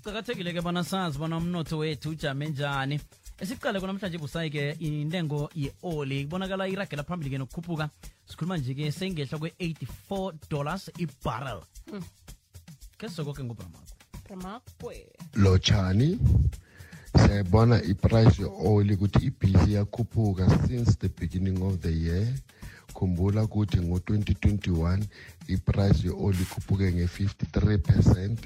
kuqakathekile 0.00 0.52
ke 0.52 0.62
bona 0.62 0.84
sazi 0.84 1.18
bona 1.18 1.36
umnotho 1.36 1.78
wethu 1.78 2.10
ujame 2.10 2.48
njani. 2.48 3.00
Esiqale 3.40 3.80
namhlanje 3.80 4.18
busayi-ke 4.18 4.76
intengo 4.80 5.50
ye-oli 5.54 6.24
kubonakala 6.24 6.68
iragela 6.68 7.02
phambili 7.02 7.30
ke 7.30 7.38
nokukhuphuka. 7.38 7.90
Sikhuluma 8.26 8.56
nje-ke 8.56 8.92
seyingehla 8.92 9.38
kwe-84 9.38 10.32
dollars 10.50 10.90
ibarrel. 10.98 11.60
Ke 12.98 13.08
sizokoke 13.08 13.44
ngobramako 13.44 13.84
ramakwe 14.30 15.06
lotshani 15.34 16.18
siyayibona 17.16 17.82
iprice 17.82 18.42
ye-oil 18.42 18.92
ukuthi 18.92 19.26
ibhizi 19.26 19.70
iyakhuphuka 19.70 20.48
since 20.66 20.96
the 20.98 21.08
beginning 21.08 21.62
of 21.62 21.80
the 21.80 21.92
year. 21.92 22.26
Khumbula 23.00 23.44
ukuthi 23.48 23.80
ngo-2021 23.80 25.00
iprice 25.48 26.04
ye-oil 26.04 26.36
ikhuphuke 26.44 26.92
nge-53 26.92 27.78
percent. 27.78 28.38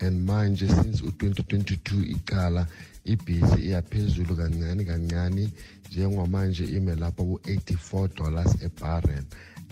And 0.00 0.26
manje 0.26 0.66
since 0.68 0.98
u-2022 1.02 2.10
iqala 2.16 2.66
ibhizi 3.04 3.58
iyaphezulu 3.66 4.36
kancane 4.36 4.84
kancane 4.84 5.44
njengomanje 5.90 6.64
ime 6.64 6.94
lapho 6.94 7.22
ku-84 7.24 8.14
dollars 8.18 8.52
ebarrel. 8.66 9.24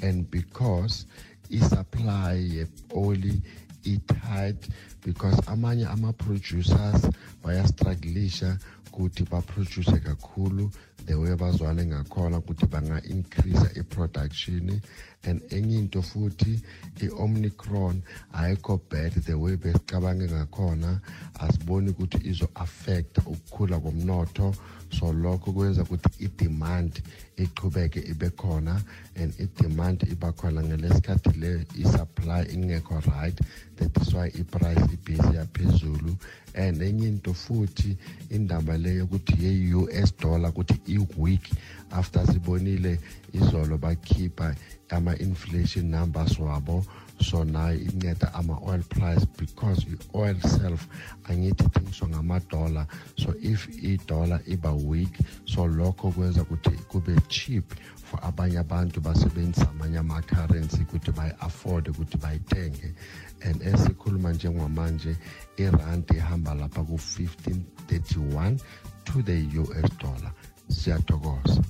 And 0.06 0.30
because 0.30 1.06
i-supply 1.50 2.34
ye-oli 2.54 3.42
i-tight 3.84 4.68
because 5.04 5.40
amanye 5.46 5.86
ama-producers 5.86 7.10
bayastrugglisha 7.42 8.58
ukuthi 8.86 9.24
baproduce 9.30 10.00
kakhulu 10.00 10.70
the 11.06 11.14
way 11.14 11.34
bazwane 11.36 11.86
ngakhona 11.86 12.38
ukuthi 12.38 12.66
banga-increase 12.66 13.78
i-production. 13.78 14.80
And 15.24 15.40
enye 15.50 15.78
into 15.78 16.02
futhi 16.02 16.60
i-omnicron 17.00 18.02
ayikho 18.34 18.80
bad 18.90 19.12
the 19.12 19.34
way 19.34 19.56
besicabange 19.56 20.28
ngakhona. 20.28 21.00
Asiboni 21.40 21.90
ukuthi 21.90 22.18
izo-affecta 22.28 23.22
ukukhula 23.26 23.80
komnotho. 23.80 24.54
So 24.90 25.12
lokho 25.12 25.52
kwenza 25.52 25.82
ukuthi 25.82 26.24
i-demand 26.24 27.02
iqhubeke 27.36 28.00
ibe 28.10 28.30
khona 28.30 28.82
and 29.16 29.32
i-demand 29.40 30.02
iba 30.10 30.32
khona 30.32 30.62
ngelesikhathi 30.62 31.38
le 31.40 31.66
i-supply 31.78 32.44
ingekho 32.52 33.00
right 33.00 33.40
that 33.78 33.96
is 34.02 34.14
why 34.14 34.26
i-price 34.26 34.84
ibhizi 34.92 35.36
yaphezulu. 35.36 36.16
And 36.54 36.80
enye 36.82 37.08
into 37.08 37.30
futhi 37.30 37.96
indaba 38.30 38.78
le 38.78 38.96
yokuthi 38.98 39.36
ye-us 39.38 40.12
dollar 40.16 40.50
ukuthi 40.50 40.80
i-week 40.86 41.50
after 41.92 42.26
sibonile 42.26 42.98
izolo 43.32 43.78
bakhipha 43.78 44.54
ama-inflation 44.90 45.90
numbers 45.90 46.38
wabo. 46.38 46.84
So 47.20 47.44
nayo 47.44 47.78
inceda 47.78 48.34
ama-oil 48.34 48.82
price 48.88 49.24
because 49.24 49.84
i-oil 49.86 50.40
self 50.40 50.86
angithi 51.24 51.64
ithengiswa 51.64 52.08
ngama-dollar. 52.08 52.86
So 53.16 53.34
if 53.42 53.68
i-dollar 53.82 54.40
iba 54.46 54.72
weak 54.72 55.18
so 55.44 55.66
lokho 55.66 56.12
kwenza 56.12 56.42
ukuthi 56.42 56.70
kube 56.88 57.16
cheap 57.28 57.64
for 58.04 58.20
abanye 58.22 58.58
abantu 58.58 59.00
basebenzisa 59.00 59.68
amanye 59.70 59.98
ama-currency 59.98 60.82
ukuthi 60.82 61.10
bayi-afford 61.12 61.88
ukuthi 61.88 62.16
bayithenge. 62.18 62.94
And 63.42 63.62
esikhuluma 63.70 64.32
njengamanje 64.32 65.16
irandi 65.56 66.14
ihamba 66.16 66.54
lapha 66.54 66.82
ku-1531 66.84 68.58
to 69.04 69.22
the 69.22 69.38
us 69.58 69.98
dollar. 69.98 70.32
Siyathokoza. 70.68 71.62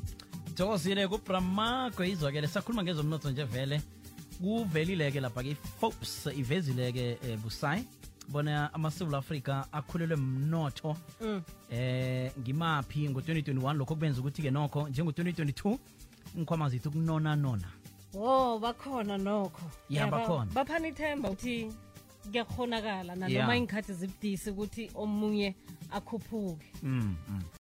Thokozile 0.55 1.09
kubramako 1.09 2.05
izwakele 2.05 2.47
sakhuluma 2.49 2.83
ngezomnotho 2.83 3.31
nje 3.31 3.45
vele. 3.45 3.81
Kuvelile-ke 4.41 5.21
lapha-ke 5.21 5.51
i-forbes 5.51 6.27
ivezile-ke 6.37 7.19
eh, 7.23 7.39
busayi. 7.39 7.85
Bona 8.29 8.75
amasewula 8.75 9.19
afrika 9.19 9.67
akhulelwe 9.73 10.17
mnotho. 10.17 10.97
Mm. 11.21 11.43
eh 11.71 12.33
ngimaphi? 12.41 13.09
Ngo-2021 13.09 13.75
lokho 13.77 13.95
kubenza 13.95 14.21
ukuthi-ke 14.21 14.51
nokho 14.51 14.89
njengo-2022 14.89 15.79
ngikhwama 16.37 16.69
zithu 16.69 16.91
kunona 16.91 17.37
nona 17.37 17.69
wo 18.15 18.59
bakhona 18.59 19.19
nokho. 19.19 19.63
Ya, 19.91 20.07
ba- 20.07 20.19
bakhona. 20.19 20.51
baphana 20.55 20.89
ithemba 20.89 21.31
ukuthi 21.31 21.73
kuyakhonakala 22.23 23.17
nanoma 23.17 23.29
nanoma 23.29 23.57
ingikhathi 23.57 23.93
zibudisi 23.93 24.51
ukuthi 24.51 24.91
omunye 24.95 25.55
akhuphuke 25.91 26.67
mm, 26.83 27.17
mm. 27.29 27.43